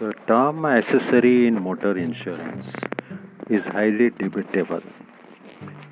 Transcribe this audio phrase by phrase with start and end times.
[0.00, 2.72] The term accessory in motor insurance
[3.50, 4.82] is highly debatable.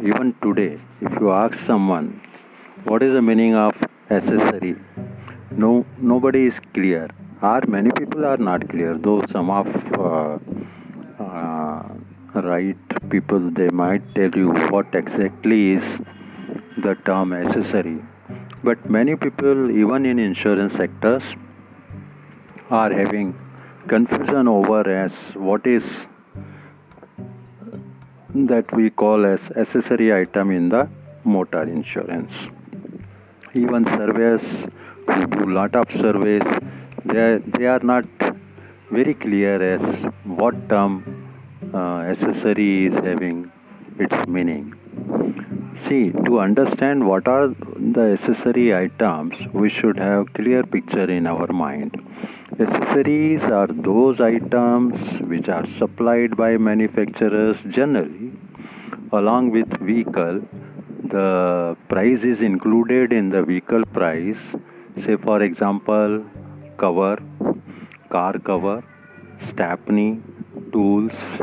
[0.00, 2.20] Even today, if you ask someone
[2.84, 3.74] what is the meaning of
[4.08, 4.76] accessory,
[5.50, 7.08] no nobody is clear.
[7.42, 8.96] Or many people are not clear.
[8.96, 10.38] Though some of uh,
[11.18, 11.82] uh,
[12.50, 15.98] right people they might tell you what exactly is
[16.78, 17.98] the term accessory.
[18.62, 21.34] But many people, even in insurance sectors,
[22.70, 23.34] are having
[23.86, 26.06] confusion over as what is
[28.34, 30.88] that we call as accessory item in the
[31.24, 32.48] motor insurance.
[33.54, 34.66] Even surveys
[35.06, 36.42] who do lot of surveys.
[37.04, 38.06] They are, they are not
[38.90, 40.92] very clear as what term
[41.72, 43.50] uh, accessory is having
[43.98, 44.74] its meaning.
[45.74, 51.46] See to understand what are the accessory items we should have clear picture in our
[51.52, 52.02] mind
[52.58, 58.32] Accessories are those items which are supplied by manufacturers generally
[59.12, 60.40] along with vehicle.
[61.04, 64.56] The price is included in the vehicle price.
[64.96, 66.24] Say for example,
[66.78, 67.18] cover,
[68.08, 68.82] car cover,
[69.36, 70.22] stepney,
[70.72, 71.38] tools.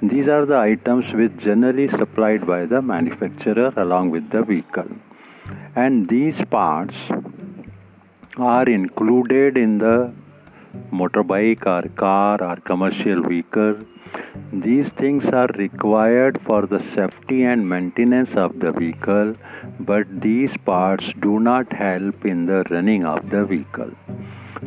[0.00, 4.88] These are the items which generally supplied by the manufacturer along with the vehicle.
[5.74, 7.10] And these parts
[8.38, 10.14] are included in the
[10.90, 13.78] motorbike or car or commercial vehicle.
[14.52, 19.34] These things are required for the safety and maintenance of the vehicle,
[19.80, 23.90] but these parts do not help in the running of the vehicle.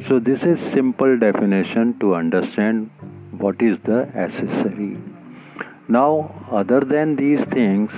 [0.00, 2.90] So this is simple definition to understand
[3.30, 4.98] what is the accessory.
[5.88, 7.92] Now other than these things,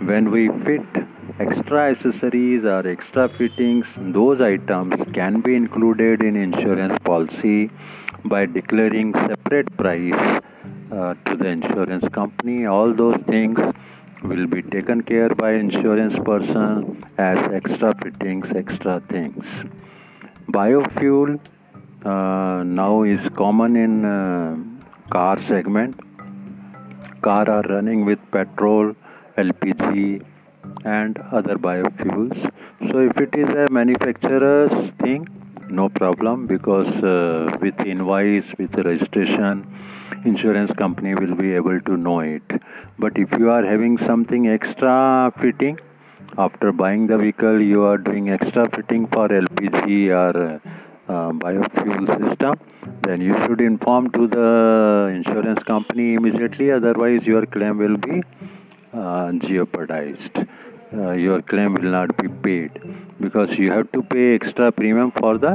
[0.00, 1.01] when we fit
[1.42, 7.70] extra accessories or extra fittings those items can be included in insurance policy
[8.24, 10.22] by declaring separate price
[10.92, 12.66] uh, to the insurance company.
[12.66, 13.58] All those things
[14.22, 19.64] will be taken care by insurance person as extra fittings extra things.
[20.48, 21.40] Biofuel
[22.04, 24.56] uh, now is common in uh,
[25.10, 25.98] car segment.
[27.22, 28.94] Car are running with petrol
[29.36, 30.22] lpg
[30.84, 32.50] and other biofuels.
[32.90, 35.28] So if it is a manufacturer's thing
[35.72, 39.66] no problem because uh, with invoice with registration
[40.24, 42.42] insurance company will be able to know it.
[42.98, 45.78] But if you are having something extra fitting
[46.36, 49.88] after buying the vehicle you are doing extra fitting for lpg
[50.22, 50.60] or
[51.08, 52.54] uh, biofuel system
[53.02, 56.70] then you should inform to the insurance company immediately.
[56.70, 58.22] Otherwise your claim will be
[58.92, 60.38] uh, jeopardized.
[60.94, 62.70] Uh, your claim will not be paid
[63.20, 65.52] because you have to pay extra premium for the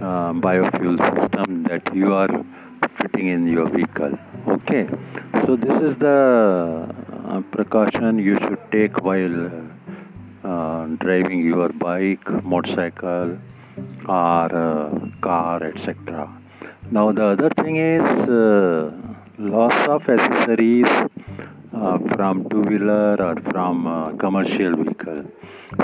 [0.00, 2.44] uh, biofuel system that you are
[2.98, 4.16] fitting in your vehicle.
[4.46, 4.88] Okay,
[5.44, 6.88] so this is the
[7.26, 9.50] uh, precaution you should take while
[10.44, 13.38] uh, driving your bike, motorcycle,
[14.06, 16.30] or uh, car, etc.
[16.90, 18.02] Now, the other thing is
[19.38, 20.86] loss of accessories
[21.86, 25.20] uh, from two wheeler or from uh, commercial vehicle.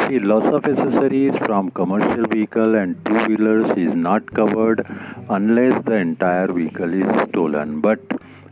[0.02, 4.86] See, loss of accessories from commercial vehicle and two wheelers is not covered
[5.28, 7.80] unless the entire vehicle is stolen.
[7.80, 8.00] But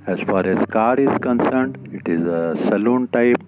[0.07, 3.43] as far as car is concerned, it is a saloon type.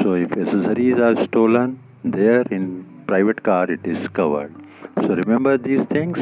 [0.00, 2.64] So if accessories are stolen, there in
[3.06, 4.54] private car it is covered.
[5.02, 6.18] So remember these things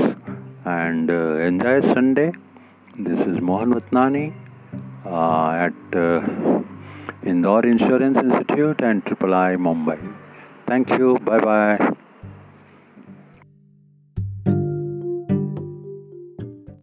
[0.65, 2.33] and uh, enjoy Sunday.
[2.97, 4.33] This is Mohan Vatnani
[5.05, 6.62] uh, at uh,
[7.25, 9.99] Indore Insurance Institute and Triple I Mumbai.
[10.67, 11.17] Thank you.
[11.25, 11.93] Bye bye.